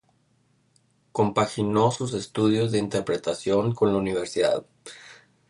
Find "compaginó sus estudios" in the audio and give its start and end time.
1.11-2.71